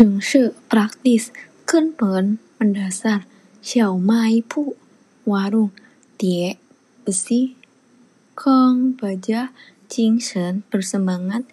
[0.00, 1.28] Secara praktis,
[1.68, 1.92] kan
[2.56, 3.28] mendasar
[3.60, 4.72] Xiaomai Pu
[5.28, 5.76] warung
[6.16, 6.56] tie
[7.04, 7.52] besi
[8.32, 9.52] Kong baja
[9.92, 11.44] Jingsen bersemangat.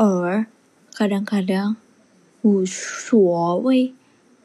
[0.00, 0.48] Or
[0.96, 1.76] kadang-kadang
[2.40, 3.92] Wu Shuowei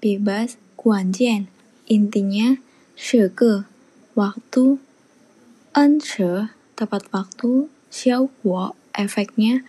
[0.03, 1.47] bebas Guanjian.
[1.87, 2.59] Intinya
[2.99, 3.63] Shege
[4.11, 4.83] waktu
[5.71, 8.27] Anshe tepat waktu Xiao
[8.91, 9.63] efeknya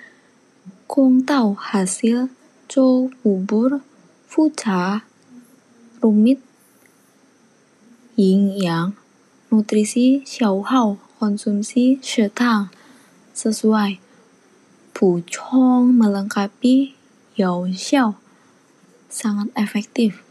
[0.91, 2.35] Kong Tao hasil
[2.69, 3.81] Zhou bubur
[4.29, 5.03] Fucha
[6.03, 6.41] rumit
[8.17, 8.93] yin yang
[9.51, 12.69] nutrisi Xiao Hao konsumsi setang
[13.33, 14.03] sesuai
[14.93, 16.93] Puchong melengkapi
[17.39, 18.19] Yao Xiao
[19.09, 20.27] sangat efektif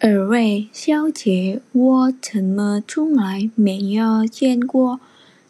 [0.00, 5.00] 二位小姐，我怎么从来没有见过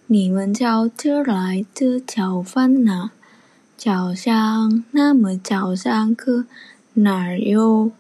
[0.07, 3.11] 你们到这来的早饭呢？
[3.79, 6.47] 早上那么早上课，
[6.95, 7.93] 哪有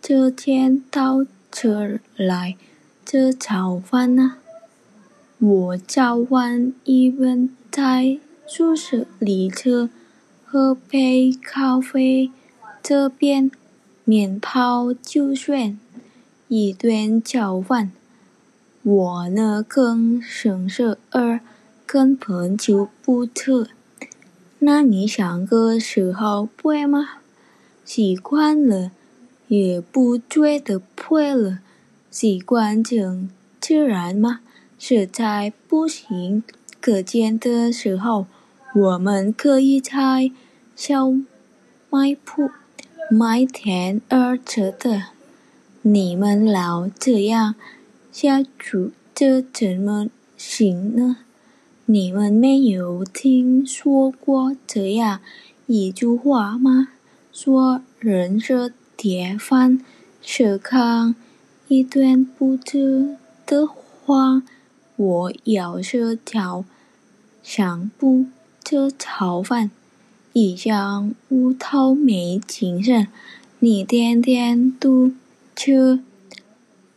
[0.00, 2.56] 这天到这来
[3.04, 4.36] 这早饭呢？
[5.40, 9.90] 我早晚一般在宿舍里吃，
[10.44, 12.30] 喝杯咖啡，
[12.80, 13.50] 这边
[14.04, 15.76] 面泡就算。
[16.46, 17.90] 一顿早饭，
[18.84, 21.40] 我呢更省事儿，
[21.84, 23.70] 根本就不吃。
[24.66, 27.18] 那你想个时候会吗？
[27.84, 28.92] 习惯了，
[29.48, 31.58] 也不觉得会了。
[32.10, 33.28] 习惯成
[33.60, 34.40] 自然吗？
[34.78, 36.42] 实在不行，
[36.80, 38.26] 课间的时候，
[38.74, 40.32] 我们可以在
[40.74, 41.10] 小
[41.90, 42.50] 卖铺
[43.10, 45.08] 买点儿吃的。
[45.82, 47.54] 你们老这样
[48.10, 51.18] 下去，这怎么行呢？
[51.86, 55.20] 你们没有听说过这样
[55.66, 56.88] 一句话吗？
[57.32, 59.80] 说人是铁饭，
[60.22, 61.14] 是糠，
[61.68, 64.42] 一顿不吃的话，
[64.96, 66.64] 我要是早
[67.42, 68.26] 上不
[68.64, 69.70] 吃炒饭，
[70.32, 73.08] 一上午都没精神。
[73.58, 75.12] 你天天都。
[75.56, 76.00] 吃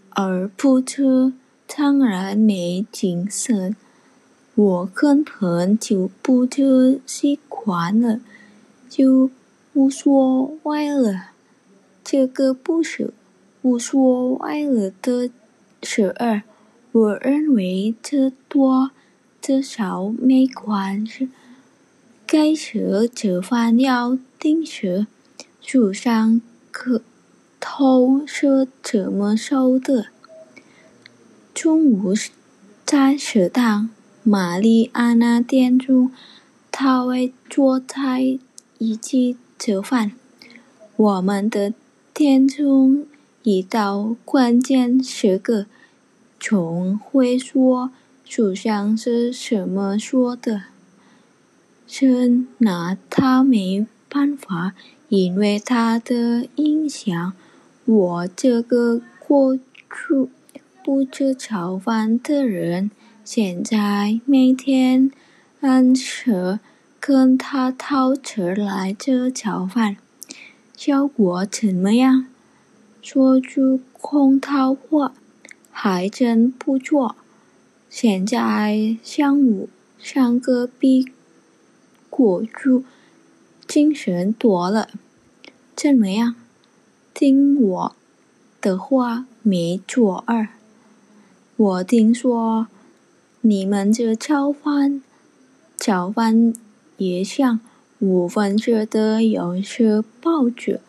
[0.10, 1.32] 而不吃，
[1.68, 3.76] 当然没精神。
[4.58, 8.20] 我根本就不吃习惯了，
[8.90, 9.30] 就
[9.74, 11.28] 无所谓了。
[12.04, 13.14] 这个不是
[13.62, 15.30] 无所谓了的
[15.84, 16.42] 事儿。
[16.92, 18.90] 我认为这多
[19.40, 21.30] 这少没关系。
[22.26, 25.06] 该吃吃饭要定时，
[25.62, 26.42] 书上
[26.72, 27.04] 可
[27.60, 30.08] 偷是怎么收的？
[31.54, 32.16] 中午
[32.84, 33.92] 在食堂，
[34.30, 36.12] 玛丽安娜店中，
[36.70, 38.38] 他会做菜
[38.78, 40.12] 以及吃饭。
[40.98, 41.74] 我们的
[42.14, 43.06] 店中
[43.44, 45.66] 一到关键时刻，
[46.38, 47.90] 总会说
[48.26, 50.64] 书上是什么说的，
[51.88, 54.74] 是拿他没办法，
[55.08, 57.32] 因为他的影响。
[57.86, 59.62] 我这个过去
[60.84, 62.92] 不吃炒饭的人，
[63.30, 65.12] 现在每天
[65.60, 66.62] 按时
[66.98, 69.98] 跟他讨吃来吃早饭，
[70.78, 72.28] 效果怎么样？
[73.02, 75.14] 说句空套话，
[75.72, 77.18] 还真不错。
[77.90, 79.68] 现在上午
[80.00, 81.12] 上个比
[82.10, 82.86] 过去
[83.68, 84.88] 精神多了，
[85.76, 86.34] 怎么样？
[87.14, 87.96] 听我
[88.62, 90.48] 的话，没错儿。
[91.58, 92.68] 我听说
[93.50, 95.02] 你们这早饭，
[95.78, 96.54] 早饭
[96.98, 97.62] 也像
[98.00, 100.82] 五分吃的有些报纸，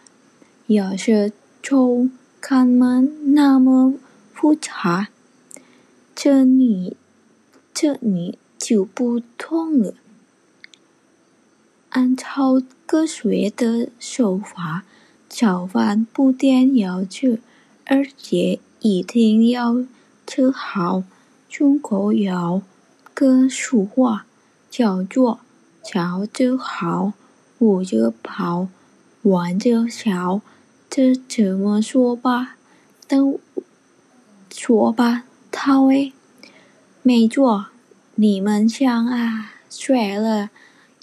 [0.67, 1.31] 有些
[1.63, 2.09] 周
[2.41, 3.95] 刊们那么
[4.35, 5.07] 复杂。
[6.17, 6.97] 这你
[7.73, 9.95] 这你就不同了。
[11.91, 14.83] 按照科学的手法。
[15.29, 17.41] 早饭不但要吃，
[17.85, 19.85] 而且一定要
[20.27, 21.05] 吃好。
[21.49, 22.63] 中国有
[23.15, 24.27] 个俗话
[24.71, 25.41] 叫做
[25.83, 27.13] “早就好，
[27.59, 28.69] 午就饱，
[29.23, 30.41] 晚就少”。
[30.89, 32.57] 这怎么说吧？
[33.09, 33.41] 都
[34.51, 36.13] 说吧，他喂，
[37.03, 37.67] 没错，
[38.15, 40.51] 你们像啊，学了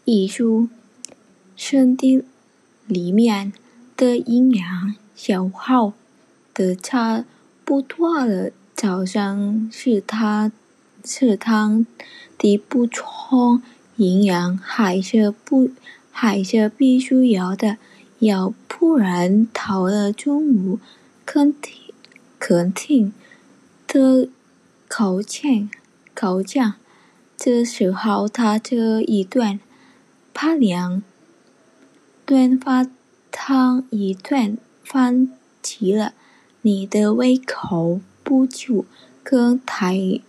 [0.06, 0.69] 艺术，
[1.56, 2.24] 身体
[2.88, 3.51] 里面。
[3.97, 5.94] 的营养消耗
[6.53, 7.24] 的差
[7.63, 8.51] 不多了。
[8.75, 10.51] 早上是他
[11.01, 11.86] 吃汤
[12.38, 13.62] 的补充
[13.95, 15.69] 营养，还是不
[16.12, 17.77] 还是必须要的，
[18.19, 20.80] 要不然到了中午，
[21.25, 21.72] 肯定
[22.38, 23.13] 肯定
[23.88, 24.27] 的
[24.89, 25.69] 口欠
[26.13, 26.74] 口降。
[27.38, 29.57] 这时候他这一顿
[30.33, 31.01] 怕两
[32.25, 32.86] 顿发
[33.31, 35.31] 汤一顿饭
[35.63, 36.13] 齐了，
[36.62, 38.01] 你的胃口
[38.35, 38.83] 不就
[39.23, 40.19] 更太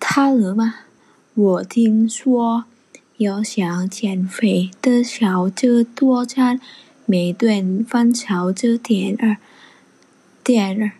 [0.00, 0.74] 大了吗？
[1.34, 2.64] 我听说。
[3.18, 6.58] 要想减肥的少着多餐，
[7.06, 9.36] 每顿饭少吃点儿
[10.42, 10.92] 点儿，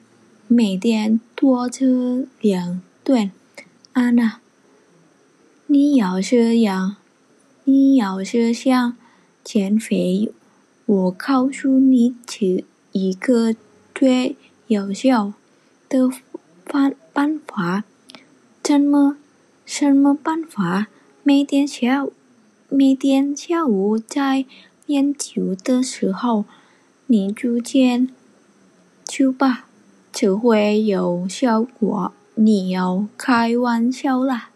[0.46, 3.32] 每天多吃两顿。
[3.92, 4.38] 安娜，
[5.66, 6.96] 你要是想
[7.64, 8.96] 你要是想
[9.42, 10.30] 减肥，
[10.86, 13.56] 我告诉你吃一个
[13.92, 14.36] 最
[14.68, 15.32] 有效
[15.92, 16.10] 的
[16.64, 17.84] 办办法。
[18.62, 19.18] 怎么
[19.66, 20.86] 什么办法？
[21.22, 22.14] 每天下午，
[22.70, 24.46] 每天下午在
[24.86, 26.46] 练球的时候，
[27.08, 28.08] 你就见
[29.04, 29.66] 球吧，
[30.10, 32.14] 就会有效果。
[32.36, 34.51] 你要开玩笑啦。